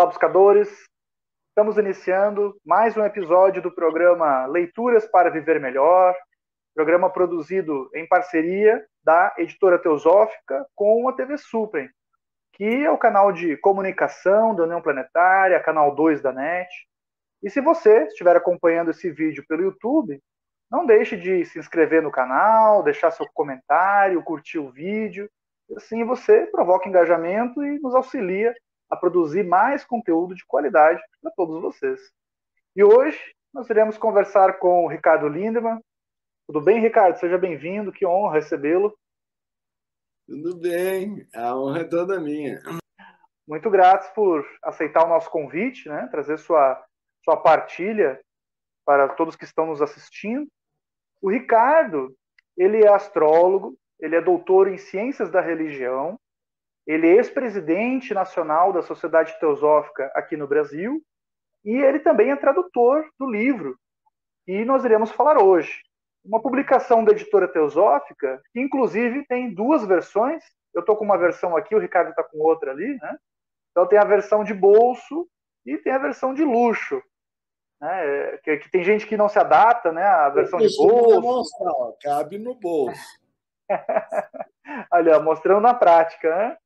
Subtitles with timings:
[0.00, 0.86] Olá, buscadores!
[1.50, 6.16] Estamos iniciando mais um episódio do programa Leituras para Viver Melhor,
[6.74, 11.90] programa produzido em parceria da editora Teosófica com a TV Suprem,
[12.54, 16.70] que é o canal de comunicação da União Planetária, canal 2 da NET.
[17.42, 20.18] E se você estiver acompanhando esse vídeo pelo YouTube,
[20.70, 25.28] não deixe de se inscrever no canal, deixar seu comentário, curtir o vídeo.
[25.76, 28.54] Assim você provoca engajamento e nos auxilia
[28.90, 32.00] a produzir mais conteúdo de qualidade para todos vocês.
[32.74, 33.18] E hoje
[33.54, 35.80] nós iremos conversar com o Ricardo Lindemann.
[36.46, 37.18] Tudo bem, Ricardo?
[37.18, 38.96] Seja bem-vindo, que honra recebê-lo.
[40.26, 42.60] Tudo bem, a honra é toda minha.
[43.46, 46.06] Muito gratos por aceitar o nosso convite, né?
[46.10, 46.84] trazer sua,
[47.24, 48.20] sua partilha
[48.84, 50.46] para todos que estão nos assistindo.
[51.20, 52.16] O Ricardo,
[52.56, 56.18] ele é astrólogo, ele é doutor em ciências da religião,
[56.86, 61.02] ele é ex-presidente nacional da Sociedade Teosófica aqui no Brasil
[61.64, 63.78] e ele também é tradutor do livro
[64.44, 65.82] que nós iremos falar hoje.
[66.24, 70.42] Uma publicação da editora Teosófica, que inclusive tem duas versões.
[70.74, 73.16] Eu estou com uma versão aqui, o Ricardo está com outra ali, né?
[73.70, 75.28] Então tem a versão de bolso
[75.64, 77.00] e tem a versão de luxo.
[77.80, 78.38] Né?
[78.38, 80.04] Que, que tem gente que não se adapta né?
[80.04, 81.20] à versão de bolso.
[81.20, 83.00] Mostrar, ó, cabe no bolso.
[84.92, 86.56] Olha, mostrando na prática, né?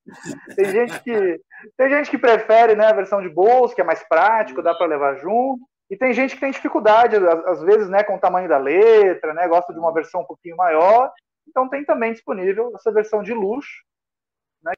[0.55, 1.41] Tem gente que
[1.77, 4.87] tem gente que prefere, né, a versão de bolso, que é mais prático, dá para
[4.87, 5.63] levar junto.
[5.91, 7.17] E tem gente que tem dificuldade,
[7.47, 10.57] às vezes, né, com o tamanho da letra, né, gosta de uma versão um pouquinho
[10.57, 11.13] maior.
[11.49, 13.83] Então tem também disponível essa versão de luxo.
[14.63, 14.73] Né?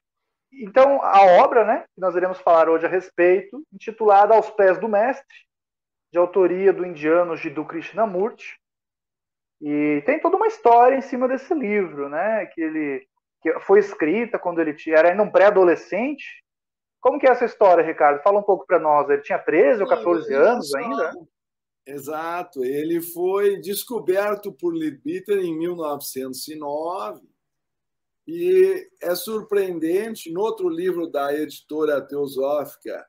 [0.53, 4.87] Então a obra, né, que nós iremos falar hoje a respeito, intitulada Aos Pés do
[4.87, 5.25] Mestre,
[6.11, 8.57] de autoria do indiano Jiddu Krishnamurti,
[9.61, 12.45] e tem toda uma história em cima desse livro, né?
[12.45, 13.07] Que ele
[13.53, 16.43] que foi escrita quando ele tinha, era ainda um pré-adolescente.
[16.99, 18.21] Como que é essa história, Ricardo?
[18.21, 19.09] Fala um pouco para nós.
[19.09, 21.13] Ele tinha 13 ou 14 anos ainda?
[21.85, 22.63] Exato.
[22.63, 27.21] Ele foi descoberto por Leadbeater em 1909.
[28.27, 33.07] E é surpreendente, no outro livro da editora teosófica,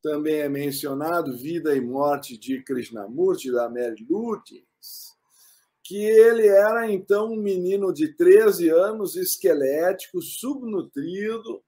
[0.00, 5.11] também é mencionado Vida e Morte de Krishnamurti, da Mary Lutens,
[5.82, 11.62] que ele era então um menino de 13 anos, esquelético, subnutrido,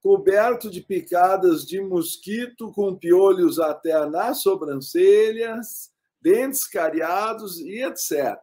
[0.00, 8.38] coberto de picadas de mosquito, com piolhos até nas sobrancelhas, dentes cariados e etc.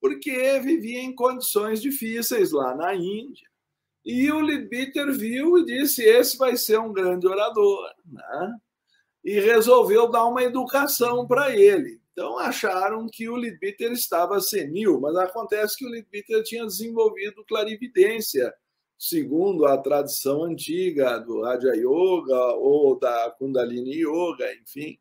[0.00, 3.48] Porque vivia em condições difíceis lá na Índia.
[4.04, 7.88] E o Leadbeater viu e disse: esse vai ser um grande orador.
[8.04, 8.56] Né?
[9.24, 12.01] E resolveu dar uma educação para ele.
[12.12, 18.52] Então acharam que o Leadbeater estava senil, mas acontece que o Leadbeater tinha desenvolvido clarividência,
[18.98, 24.98] segundo a tradição antiga do Raja Yoga ou da Kundalini Yoga, enfim.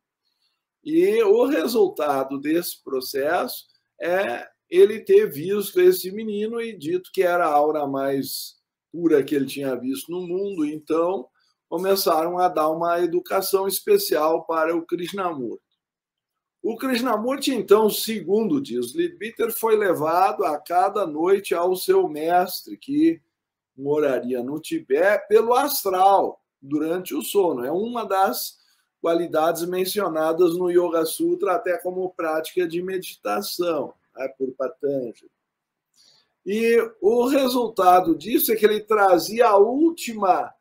[0.83, 3.65] E o resultado desse processo
[4.01, 8.55] é ele ter visto esse menino e dito que era a aura mais
[8.91, 10.65] pura que ele tinha visto no mundo.
[10.65, 11.27] Então,
[11.67, 15.70] começaram a dar uma educação especial para o Krishnamurti.
[16.63, 23.19] O Krishnamurti, então, segundo diz Leadbeater, foi levado a cada noite ao seu mestre, que
[23.75, 27.65] moraria no Tibete, pelo astral, durante o sono.
[27.65, 28.59] É uma das
[29.01, 35.31] qualidades mencionadas no Yoga Sutra, até como prática de meditação, né, por Patanjali.
[36.45, 40.53] E o resultado disso é que ele trazia a última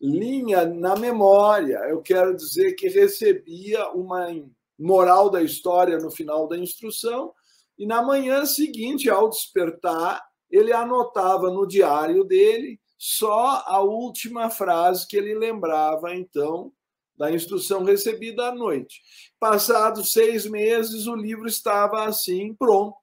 [0.00, 1.78] linha na memória.
[1.88, 4.30] Eu quero dizer que recebia uma
[4.78, 7.32] moral da história no final da instrução,
[7.78, 15.06] e na manhã seguinte, ao despertar, ele anotava no diário dele só a última frase
[15.06, 16.72] que ele lembrava, então,
[17.16, 19.02] da instrução recebida à noite.
[19.38, 22.96] Passados seis meses, o livro estava assim pronto.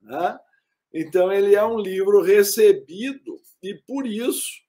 [0.00, 0.38] Né?
[0.92, 4.62] Então, ele é um livro recebido e, por isso,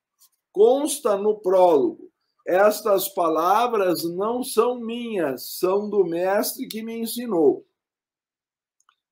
[0.51, 2.12] consta no prólogo
[2.47, 7.67] estas palavras não são minhas, são do mestre que me ensinou.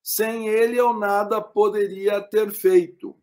[0.02, 3.14] Sem ele eu nada poderia ter feito.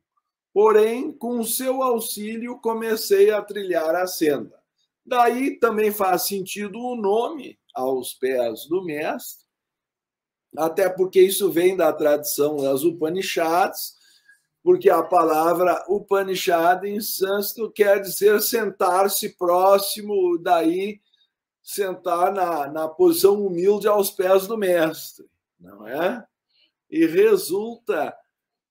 [0.53, 4.63] Porém, com seu auxílio, comecei a trilhar a senda.
[5.05, 9.47] Daí também faz sentido o nome aos pés do mestre,
[10.55, 13.97] até porque isso vem da tradição das Upanishads,
[14.63, 21.01] porque a palavra Upanishad em sânscrito quer dizer sentar-se próximo, daí
[21.63, 25.27] sentar na, na posição humilde aos pés do mestre,
[25.59, 26.25] não é?
[26.91, 28.15] E resulta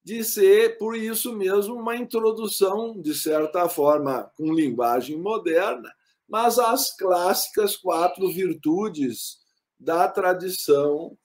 [0.04, 5.92] de ser, por isso mesmo, uma introdução, de certa forma, com linguagem moderna,
[6.28, 9.38] mas as clássicas quatro virtudes
[9.78, 11.16] da tradição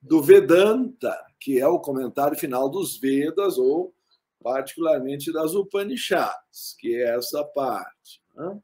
[0.00, 3.94] do Vedanta, que é o comentário final dos Vedas, ou
[4.44, 8.20] particularmente das Upanishads, que é essa parte.
[8.34, 8.60] Né?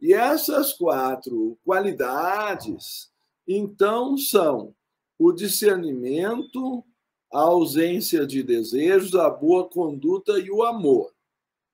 [0.00, 3.10] E essas quatro qualidades,
[3.44, 4.72] então, são
[5.18, 6.84] o discernimento,
[7.32, 11.12] a ausência de desejos, a boa conduta e o amor.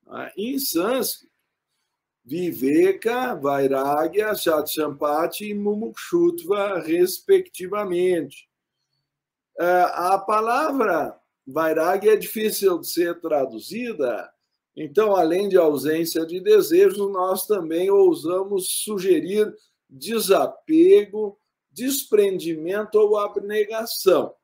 [0.06, 0.32] Né?
[0.38, 1.30] Em sânscrito,
[2.24, 8.48] Viveka, Vairagya, Satsampati e Mumukshutva, respectivamente.
[9.60, 14.32] É, a palavra Vairagya é difícil de ser traduzida,
[14.76, 19.54] então, além de ausência de desejos, nós também ousamos sugerir
[19.88, 21.38] desapego,
[21.70, 24.34] desprendimento ou abnegação.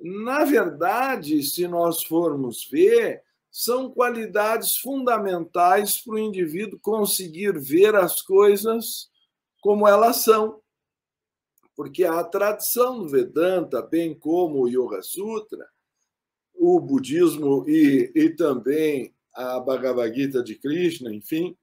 [0.00, 8.22] Na verdade, se nós formos ver, são qualidades fundamentais para o indivíduo conseguir ver as
[8.22, 9.10] coisas
[9.60, 10.62] como elas são.
[11.76, 15.68] Porque a tradição do Vedanta, bem como o Yoga Sutra,
[16.60, 21.56] o budismo e, e também a Bhagavad Gita de Krishna, enfim,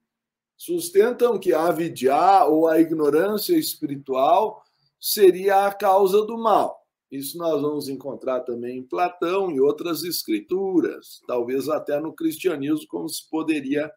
[0.58, 4.64] sustentam que a vidya ou a ignorância espiritual
[5.00, 6.84] seria a causa do mal.
[7.12, 13.08] Isso nós vamos encontrar também em Platão e outras escrituras, talvez até no cristianismo, como
[13.08, 13.92] se poderia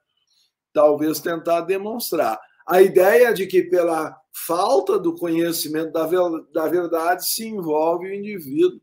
[0.71, 2.39] talvez tentar demonstrar.
[2.69, 4.15] A ideia de que pela
[4.47, 8.83] falta do conhecimento da verdade se envolve o indivíduo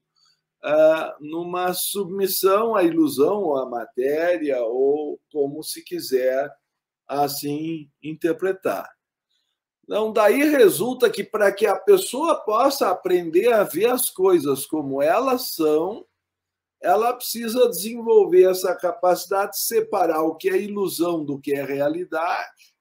[0.63, 6.51] uh, numa submissão à ilusão ou à matéria, ou como se quiser
[7.07, 8.89] assim interpretar.
[9.83, 15.01] Então, daí resulta que para que a pessoa possa aprender a ver as coisas como
[15.01, 16.05] elas são,
[16.81, 22.75] ela precisa desenvolver essa capacidade de separar o que é ilusão do que é realidade.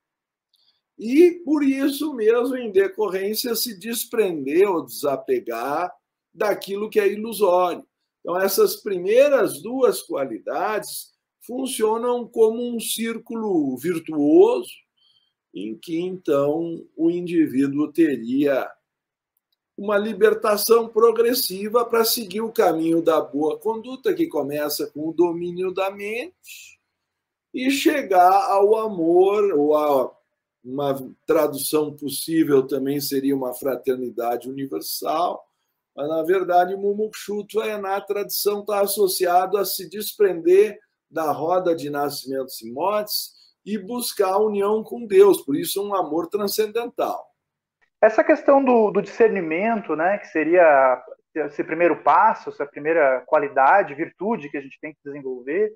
[0.98, 5.92] E, por isso mesmo, em decorrência, se desprender ou desapegar
[6.36, 7.84] daquilo que é ilusório.
[8.20, 14.70] Então, essas primeiras duas qualidades funcionam como um círculo virtuoso
[15.54, 18.70] em que então o indivíduo teria
[19.76, 25.72] uma libertação progressiva para seguir o caminho da boa conduta, que começa com o domínio
[25.72, 26.78] da mente,
[27.52, 30.14] e chegar ao amor, ou a
[30.62, 30.94] uma
[31.24, 35.46] tradução possível também seria uma fraternidade universal,
[35.96, 40.78] mas na verdade o Mumukshutra é na tradição está associado a se desprender
[41.10, 43.34] da roda de nascimentos e mortes
[43.64, 47.26] e buscar a união com Deus, por isso um amor transcendental.
[48.00, 51.02] Essa questão do, do discernimento, né, que seria
[51.34, 55.72] esse primeiro passo, essa primeira qualidade, virtude que a gente tem que desenvolver,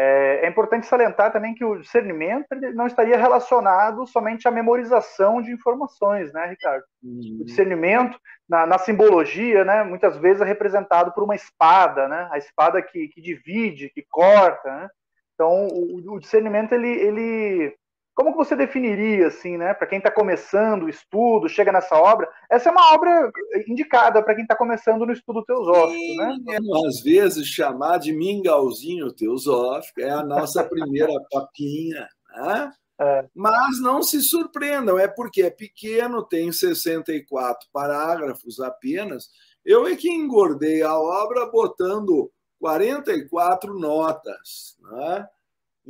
[0.00, 5.50] é, é, importante salientar também que o discernimento não estaria relacionado somente à memorização de
[5.50, 6.84] informações, né, Ricardo?
[7.02, 7.38] Uhum.
[7.40, 8.16] O discernimento,
[8.48, 12.28] na, na, simbologia, né, muitas vezes é representado por uma espada, né?
[12.30, 14.88] A espada que, que divide, que corta, né?
[15.34, 17.76] Então, o, o discernimento, ele, ele,
[18.18, 22.28] como que você definiria, assim, né, para quem está começando o estudo, chega nessa obra?
[22.50, 23.30] Essa é uma obra
[23.68, 26.34] indicada para quem está começando no estudo teosófico, né?
[26.34, 26.58] Sim, né?
[26.84, 32.72] Às vezes chamar de mingauzinho teosófico é a nossa primeira papinha, né?
[33.00, 33.24] É.
[33.32, 39.28] Mas não se surpreendam, é porque é pequeno, tem 64 parágrafos apenas.
[39.64, 45.28] Eu é que engordei a obra botando 44 notas, né?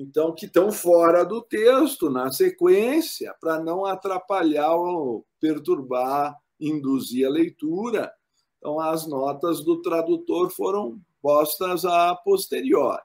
[0.01, 7.31] Então que estão fora do texto na sequência para não atrapalhar ou perturbar, induzir a
[7.31, 8.13] leitura.
[8.59, 13.03] Então as notas do tradutor foram postas a posteriori.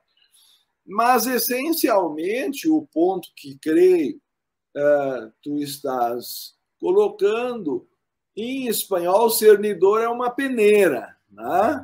[0.86, 4.22] Mas essencialmente o ponto que creio
[4.78, 7.88] uh, tu estás colocando
[8.38, 11.84] em espanhol cernidor é uma peneira, né?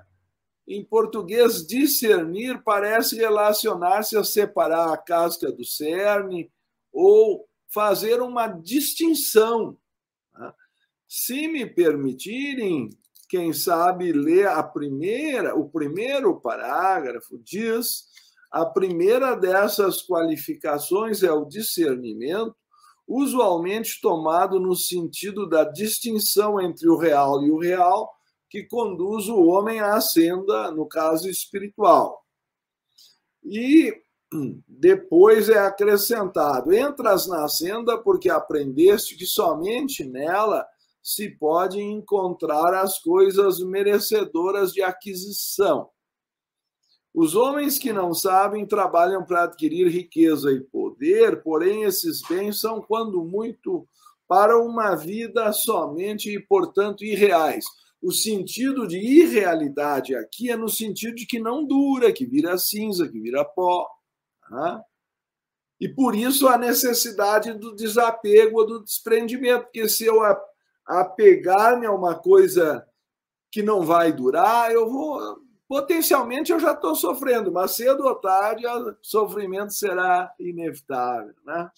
[0.69, 6.51] Em português, discernir parece relacionar-se a separar a casca do cerne
[6.93, 9.75] ou fazer uma distinção.
[10.31, 10.53] Tá?
[11.07, 12.87] Se me permitirem,
[13.27, 18.05] quem sabe ler a primeira, o primeiro parágrafo diz:
[18.51, 22.55] a primeira dessas qualificações é o discernimento,
[23.07, 28.18] usualmente tomado no sentido da distinção entre o real e o real,
[28.49, 32.25] que conduz o homem à senda, no caso espiritual.
[33.43, 33.93] E
[34.67, 40.65] depois é acrescentado: entras na senda porque aprendeste que somente nela
[41.01, 45.89] se pode encontrar as coisas merecedoras de aquisição.
[47.13, 52.81] Os homens que não sabem trabalham para adquirir riqueza e poder porém esses bens são,
[52.81, 53.87] quando muito,
[54.27, 57.65] para uma vida somente e, portanto, irreais.
[58.01, 63.07] O sentido de irrealidade aqui é no sentido de que não dura, que vira cinza,
[63.09, 63.87] que vira pó.
[64.49, 64.81] Tá?
[65.79, 70.19] E por isso a necessidade do desapego, do desprendimento, porque se eu
[70.85, 72.85] apegar-me a uma coisa
[73.51, 75.39] que não vai durar, eu vou
[75.69, 81.35] potencialmente eu já estou sofrendo, mas cedo ou tarde o sofrimento será inevitável.
[81.45, 81.69] Né?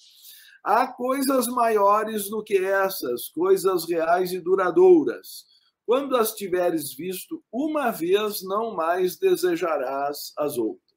[0.63, 5.45] Há coisas maiores do que essas, coisas reais e duradouras.
[5.91, 10.95] Quando as tiveres visto uma vez, não mais desejarás as outras.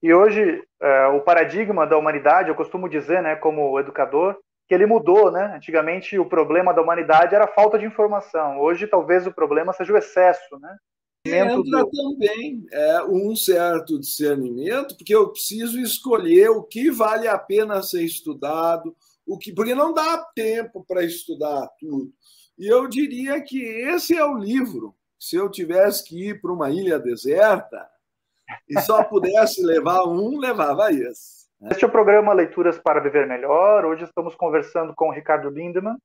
[0.00, 4.86] E hoje, é, o paradigma da humanidade, eu costumo dizer, né, como educador, que ele
[4.86, 5.56] mudou, né?
[5.56, 8.60] Antigamente o problema da humanidade era a falta de informação.
[8.60, 10.76] Hoje talvez o problema seja o excesso, né?
[11.26, 11.90] Entra do...
[11.90, 18.04] também é, um certo discernimento, porque eu preciso escolher o que vale a pena ser
[18.04, 18.94] estudado,
[19.26, 22.12] o que porque não dá tempo para estudar tudo.
[22.60, 24.94] E eu diria que esse é o livro.
[25.18, 27.88] Se eu tivesse que ir para uma ilha deserta
[28.68, 31.48] e só pudesse levar um, levava esse.
[31.70, 33.86] Este é o programa Leituras para Viver Melhor.
[33.86, 35.96] Hoje estamos conversando com o Ricardo Lindemann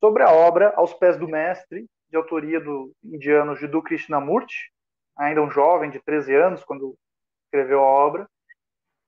[0.00, 4.72] sobre a obra Aos Pés do Mestre, de autoria do indiano Jiddu Krishnamurti,
[5.14, 6.96] ainda um jovem de 13 anos quando
[7.44, 8.26] escreveu a obra.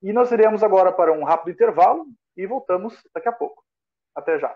[0.03, 2.05] E nós iremos agora para um rápido intervalo
[2.37, 3.63] e voltamos daqui a pouco.
[4.15, 4.55] Até já.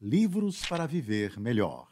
[0.00, 1.86] Livros para Viver Melhor.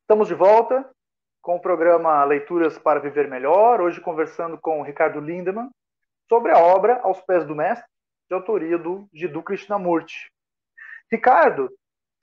[0.00, 0.88] Estamos de volta
[1.40, 5.70] com o programa Leituras para Viver Melhor, hoje conversando com Ricardo Lindemann
[6.28, 7.86] sobre a obra Aos Pés do Mestre,
[8.28, 10.33] de autoria do Jiddu Krishnamurti.
[11.14, 11.70] Ricardo,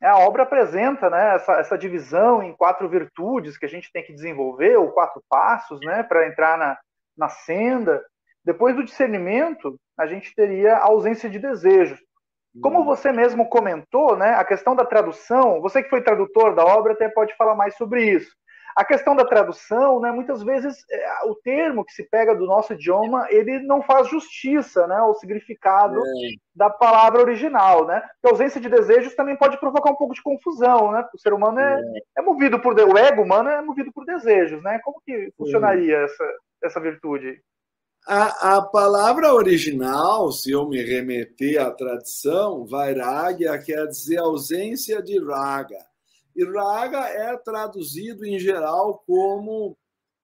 [0.01, 4.03] é, a obra apresenta né, essa, essa, divisão em quatro virtudes que a gente tem
[4.03, 6.77] que desenvolver, ou quatro passos, né, para entrar na,
[7.17, 8.03] na senda.
[8.43, 11.99] Depois do discernimento, a gente teria a ausência de desejos.
[12.61, 12.85] Como hum.
[12.85, 17.07] você mesmo comentou, né, a questão da tradução, você que foi tradutor da obra até
[17.07, 18.35] pode falar mais sobre isso.
[18.75, 22.73] A questão da tradução, né, muitas vezes é, o termo que se pega do nosso
[22.73, 26.11] idioma, ele não faz justiça né, ao significado é.
[26.55, 27.85] da palavra original.
[27.85, 28.01] Né?
[28.23, 30.91] A ausência de desejos também pode provocar um pouco de confusão.
[30.91, 31.05] Né?
[31.13, 32.19] O ser humano é, é.
[32.19, 32.73] é movido por...
[32.73, 34.61] O ego humano é movido por desejos.
[34.63, 34.79] Né?
[34.83, 36.23] Como que funcionaria essa,
[36.63, 37.41] essa virtude?
[38.07, 45.23] A, a, palavra original, se eu me remeter à tradição, vairagya quer dizer ausência de
[45.23, 45.90] raga.
[46.53, 49.77] Raga é traduzido em geral como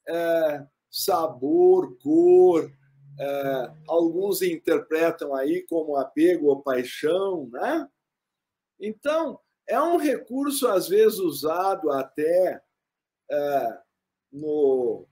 [0.07, 2.71] é, sabor, cor.
[3.19, 7.87] É, alguns interpretam aí como apego ou paixão, né?
[8.79, 12.61] Então, é um recurso às vezes usado até
[13.29, 13.79] é,
[14.31, 15.07] no,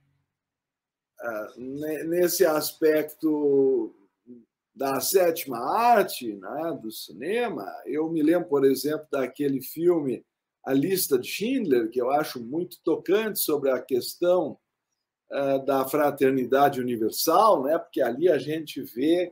[1.20, 3.94] é, nesse aspecto
[4.74, 7.66] da sétima arte, né, do cinema.
[7.86, 10.26] Eu me lembro, por exemplo, daquele filme
[10.66, 14.58] a lista de Schindler, que eu acho muito tocante sobre a questão
[15.32, 17.78] uh, da fraternidade universal, né?
[17.78, 19.32] porque ali a gente vê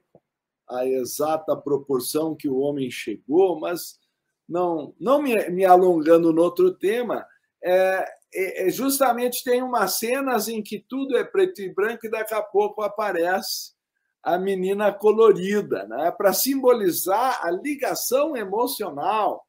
[0.69, 3.99] a exata proporção que o homem chegou, mas
[4.47, 7.25] não, não me, me alongando no outro tema,
[7.63, 12.11] é, é, é, justamente tem umas cenas em que tudo é preto e branco e
[12.11, 13.73] daqui a pouco aparece
[14.21, 16.11] a menina colorida, né?
[16.11, 19.45] para simbolizar a ligação emocional.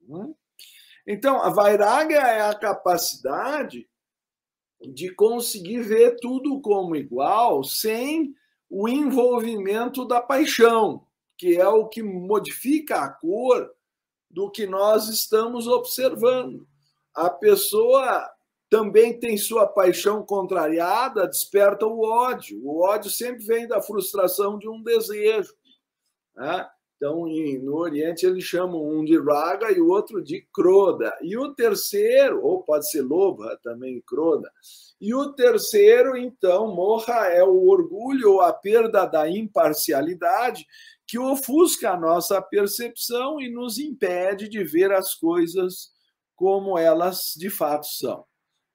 [0.00, 0.32] Né?
[1.06, 3.88] Então, a vairaga é a capacidade
[4.80, 8.34] de conseguir ver tudo como igual sem
[8.68, 11.06] o envolvimento da paixão,
[11.36, 13.70] que é o que modifica a cor
[14.30, 16.66] do que nós estamos observando.
[17.14, 18.28] A pessoa
[18.68, 22.60] também tem sua paixão contrariada, desperta o ódio.
[22.64, 25.54] O ódio sempre vem da frustração de um desejo.
[26.34, 26.68] Né?
[27.04, 27.26] Então,
[27.62, 31.14] no Oriente, eles chamam um de Raga e o outro de Kroda.
[31.20, 34.50] E o terceiro, ou pode ser Lobha também, Kroda.
[34.98, 40.66] E o terceiro, então, Morra é o orgulho ou a perda da imparcialidade
[41.06, 45.90] que ofusca a nossa percepção e nos impede de ver as coisas
[46.34, 48.24] como elas de fato são.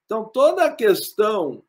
[0.05, 1.63] Então, toda a questão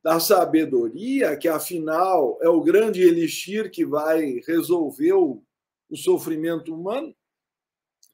[0.00, 5.42] da sabedoria, que afinal é o grande elixir que vai resolver o
[5.90, 7.14] o sofrimento humano,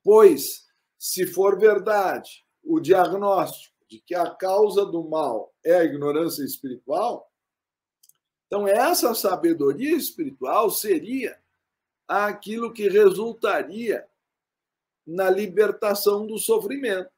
[0.02, 0.66] pois,
[0.98, 7.30] se for verdade o diagnóstico de que a causa do mal é a ignorância espiritual,
[8.46, 11.38] então essa sabedoria espiritual seria
[12.06, 14.06] aquilo que resultaria
[15.06, 17.13] na libertação do sofrimento.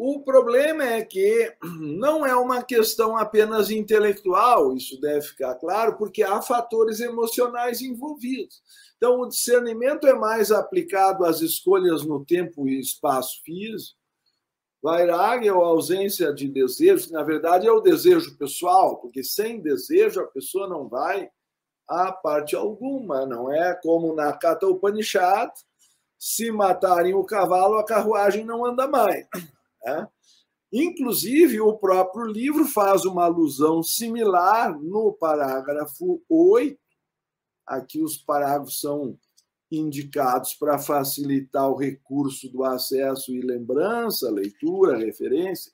[0.00, 6.22] O problema é que não é uma questão apenas intelectual, isso deve ficar claro, porque
[6.22, 8.62] há fatores emocionais envolvidos.
[8.96, 13.98] Então, o discernimento é mais aplicado às escolhas no tempo e espaço físico.
[14.80, 20.20] Vairagya, ou ausência de desejo, que na verdade é o desejo pessoal, porque sem desejo
[20.20, 21.28] a pessoa não vai
[21.88, 25.50] a parte alguma, não é como na Kata Upanishad,
[26.16, 29.26] se matarem o cavalo, a carruagem não anda mais.
[29.88, 30.08] Né?
[30.72, 36.78] Inclusive, o próprio livro faz uma alusão similar no parágrafo 8.
[37.66, 39.18] Aqui os parágrafos são
[39.70, 45.72] indicados para facilitar o recurso do acesso e lembrança, leitura, referência.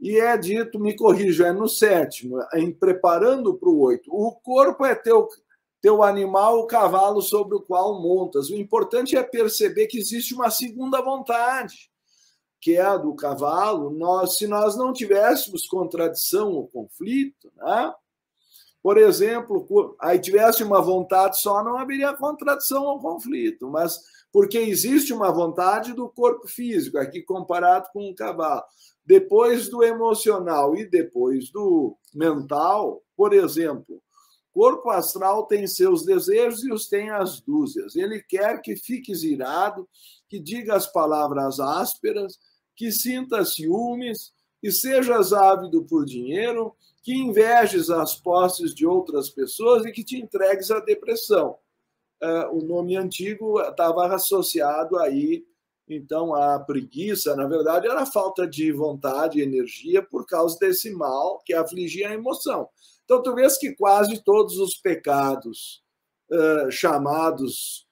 [0.00, 4.10] E é dito, me corrijo, é no sétimo, em preparando para o oito.
[4.12, 5.28] O corpo é teu,
[5.80, 8.48] teu animal, o cavalo sobre o qual montas.
[8.48, 11.90] O importante é perceber que existe uma segunda vontade
[12.60, 17.92] que é a do cavalo, nós, se nós não tivéssemos contradição ou conflito, né?
[18.82, 23.98] por exemplo, aí tivesse uma vontade só, não haveria contradição ou conflito, mas
[24.32, 28.62] porque existe uma vontade do corpo físico, aqui comparado com o cavalo.
[29.04, 34.02] Depois do emocional e depois do mental, por exemplo,
[34.52, 37.96] corpo astral tem seus desejos e os tem as dúzias.
[37.96, 39.88] Ele quer que fiques irado,
[40.28, 42.38] que diga as palavras ásperas,
[42.76, 49.84] que sinta ciúmes, que sejas ávido por dinheiro, que invejes as posses de outras pessoas
[49.84, 51.56] e que te entregues à depressão.
[52.20, 55.44] É, o nome antigo estava associado aí,
[55.88, 57.34] então, à preguiça.
[57.34, 62.10] Na verdade, era a falta de vontade e energia por causa desse mal que afligia
[62.10, 62.68] a emoção.
[63.04, 65.82] Então, tu vês que quase todos os pecados
[66.30, 67.87] uh, chamados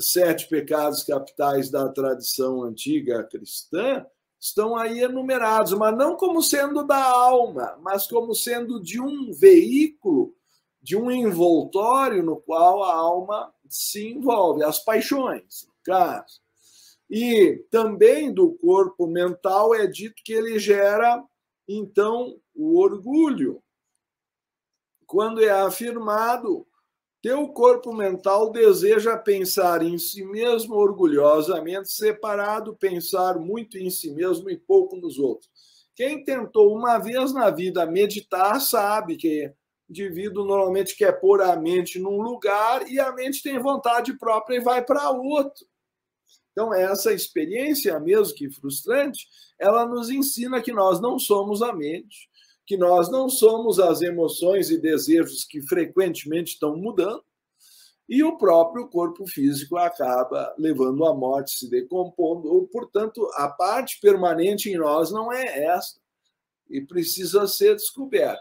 [0.00, 4.06] sete pecados capitais da tradição antiga cristã
[4.40, 10.34] estão aí enumerados, mas não como sendo da alma, mas como sendo de um veículo,
[10.80, 16.40] de um envoltório no qual a alma se envolve, as paixões, no caso.
[17.08, 21.22] E também do corpo mental é dito que ele gera,
[21.68, 23.62] então, o orgulho.
[25.06, 26.66] Quando é afirmado
[27.22, 34.48] teu corpo mental deseja pensar em si mesmo orgulhosamente, separado, pensar muito em si mesmo
[34.48, 35.50] e pouco nos outros.
[35.94, 39.52] Quem tentou uma vez na vida meditar sabe que o
[39.90, 44.60] indivíduo normalmente quer pôr a mente num lugar e a mente tem vontade própria e
[44.60, 45.66] vai para outro.
[46.52, 49.28] Então, essa experiência, mesmo que frustrante,
[49.58, 52.29] ela nos ensina que nós não somos a mente,
[52.70, 57.24] que nós não somos as emoções e desejos que frequentemente estão mudando,
[58.08, 62.68] e o próprio corpo físico acaba levando à morte, se decompondo.
[62.70, 65.98] Portanto, a parte permanente em nós não é essa,
[66.68, 68.40] e precisa ser descoberta.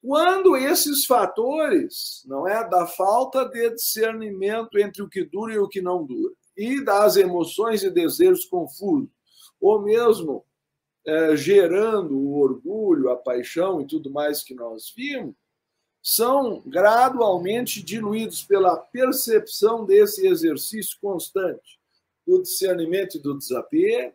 [0.00, 5.66] Quando esses fatores, não é, da falta de discernimento entre o que dura e o
[5.66, 9.10] que não dura, e das emoções e desejos confusos,
[9.60, 10.44] ou mesmo
[11.06, 15.34] é, gerando o orgulho, a paixão e tudo mais que nós vimos,
[16.02, 21.80] são gradualmente diluídos pela percepção desse exercício constante
[22.26, 24.14] do discernimento e do desapego.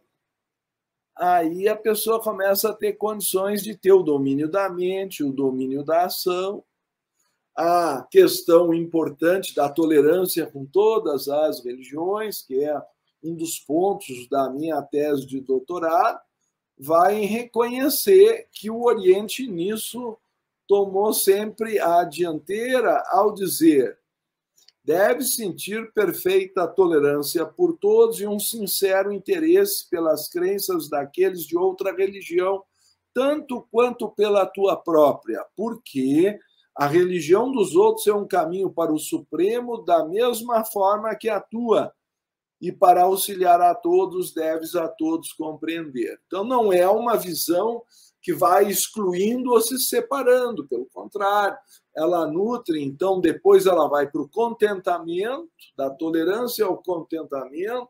[1.15, 5.83] Aí a pessoa começa a ter condições de ter o domínio da mente, o domínio
[5.83, 6.63] da ação,
[7.55, 12.79] a questão importante da tolerância com todas as religiões, que é
[13.23, 16.21] um dos pontos da minha tese de doutorado,
[16.77, 20.17] vai reconhecer que o Oriente nisso
[20.67, 23.97] tomou sempre a dianteira ao dizer
[24.87, 31.93] deve sentir perfeita tolerância por todos e um sincero interesse pelas crenças daqueles de outra
[31.93, 32.63] religião,
[33.13, 36.39] tanto quanto pela tua própria, porque
[36.73, 41.41] a religião dos outros é um caminho para o Supremo da mesma forma que a
[41.41, 41.91] tua,
[42.59, 46.19] e para auxiliar a todos, deves a todos compreender.
[46.25, 47.83] Então, não é uma visão
[48.21, 51.57] que vai excluindo ou se separando, pelo contrário,
[51.95, 57.89] ela nutre, então depois ela vai para o contentamento, da tolerância ao contentamento,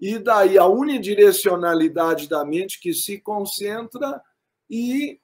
[0.00, 4.20] e daí a unidirecionalidade da mente que se concentra
[4.68, 5.20] e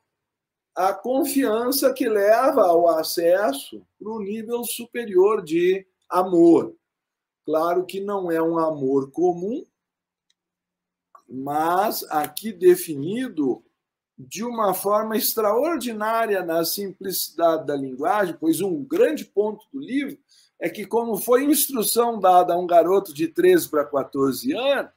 [0.72, 6.76] a confiança que leva ao acesso para o nível superior de amor.
[7.48, 9.64] Claro que não é um amor comum,
[11.26, 13.64] mas aqui definido
[14.18, 20.18] de uma forma extraordinária na simplicidade da linguagem, pois um grande ponto do livro
[20.61, 24.92] é que, como foi instrução dada a um garoto de 13 para 14 anos,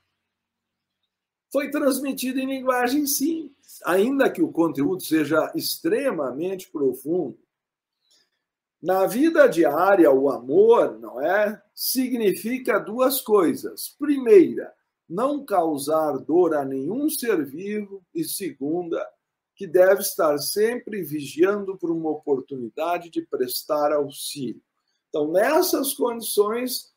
[1.53, 7.39] foi transmitido em linguagem simples, ainda que o conteúdo seja extremamente profundo.
[8.81, 11.61] Na vida diária, o amor, não é?
[11.83, 13.95] Significa duas coisas.
[13.97, 14.71] Primeira,
[15.09, 18.03] não causar dor a nenhum ser vivo.
[18.13, 19.03] E segunda,
[19.55, 24.61] que deve estar sempre vigiando por uma oportunidade de prestar auxílio.
[25.09, 26.93] Então, nessas condições,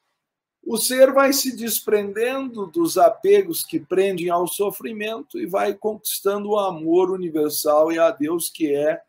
[0.62, 6.58] o ser vai se desprendendo dos apegos que prendem ao sofrimento e vai conquistando o
[6.58, 9.00] amor universal e a Deus, que é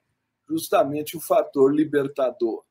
[0.48, 2.64] justamente o fator libertador.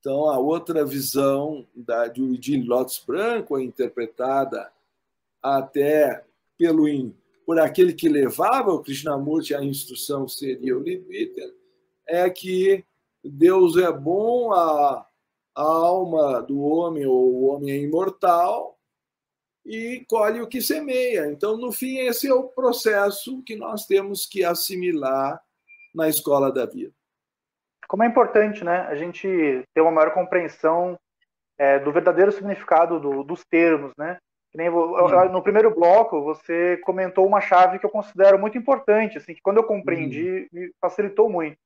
[0.00, 4.70] Então, a outra visão da, de, Lotus Branco é interpretada
[5.42, 6.24] até
[6.56, 6.84] pelo,
[7.46, 11.54] por aquele que levava o Krishnamurti à instrução seria o Libiter,
[12.06, 12.84] é que
[13.24, 15.06] Deus é bom, a,
[15.54, 18.78] a alma do homem, ou o homem é imortal,
[19.64, 21.30] e colhe o que semeia.
[21.30, 25.42] Então, no fim, esse é o processo que nós temos que assimilar
[25.94, 26.97] na escola da vida
[27.88, 30.98] como é importante né, a gente ter uma maior compreensão
[31.58, 34.18] é, do verdadeiro significado do, dos termos, né?
[35.30, 39.58] no primeiro bloco você comentou uma chave que eu considero muito importante, assim, que quando
[39.58, 41.56] eu compreendi me facilitou muito.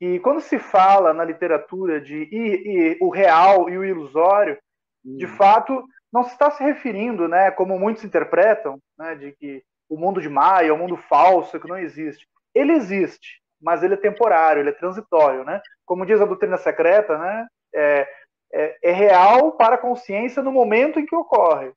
[0.00, 4.58] E quando se fala na literatura de e, e, o real e o ilusório,
[5.04, 9.96] de fato não se está se referindo, né, como muitos interpretam, né, de que o
[9.96, 12.26] mundo de Maia é um mundo falso que não existe.
[12.54, 15.60] Ele existe, mas ele é temporário, ele é transitório, né?
[15.84, 17.46] Como diz a doutrina secreta, né?
[17.74, 18.08] É,
[18.52, 21.72] é, é real para a consciência no momento em que ocorre.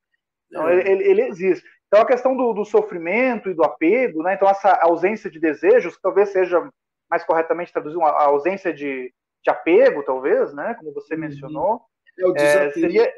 [0.50, 0.76] Então, é.
[0.76, 1.68] ele, ele, existe.
[1.88, 4.34] Então, a questão do, do, sofrimento e do apego, né?
[4.34, 6.68] Então, essa ausência de desejos, talvez seja
[7.10, 10.76] mais corretamente traduzido, a ausência de, de apego, talvez, né?
[10.76, 11.20] Como você uhum.
[11.22, 11.82] mencionou.
[12.18, 12.70] É o desapego.
[12.70, 13.14] É, seria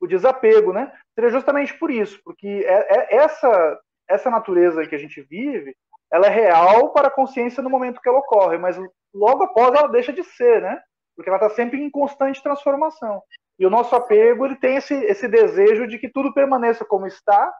[0.00, 0.92] o desapego, né?
[1.14, 5.74] Seria justamente por isso, porque é, é essa, essa natureza que a gente vive,
[6.12, 8.76] ela é real para a consciência no momento que ela ocorre, mas
[9.14, 10.78] logo após ela deixa de ser, né?
[11.14, 13.22] Porque ela está sempre em constante transformação.
[13.58, 17.52] E o nosso apego ele tem esse, esse desejo de que tudo permaneça como está,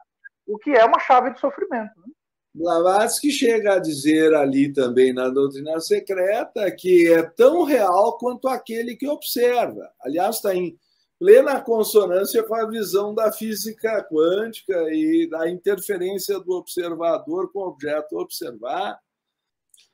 [0.47, 1.91] o que é uma chave de sofrimento.
[1.97, 2.13] Né?
[2.53, 8.95] Blavatsky chega a dizer ali também na doutrina secreta que é tão real quanto aquele
[8.95, 9.91] que observa.
[10.01, 10.75] Aliás, está em
[11.19, 17.67] plena consonância com a visão da física quântica e da interferência do observador com o
[17.67, 18.99] objeto observar.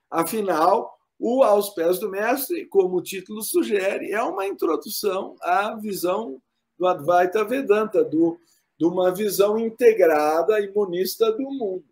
[0.10, 6.42] Afinal, o Aos Pés do Mestre, como o título sugere, é uma introdução à visão
[6.78, 8.38] do Advaita Vedanta, do,
[8.78, 11.86] de uma visão integrada e monista do mundo,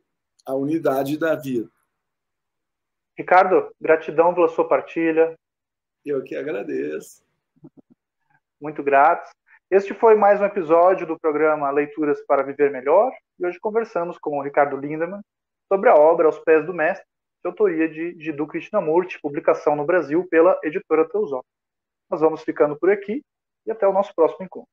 [0.46, 1.70] a unidade da vida.
[3.18, 5.38] Ricardo, gratidão pela sua partilha.
[6.04, 7.22] Eu que agradeço
[8.62, 9.30] muito gratos.
[9.72, 14.38] Este foi mais um episódio do programa Leituras para Viver Melhor e hoje conversamos com
[14.38, 15.22] o Ricardo Lindemann
[15.68, 17.06] sobre a obra Aos Pés do Mestre,
[17.44, 21.50] de autoria de Jiddu Krishnamurti, publicação no Brasil pela editora Teosófica.
[22.10, 23.24] Nós vamos ficando por aqui
[23.66, 24.70] e até o nosso próximo encontro.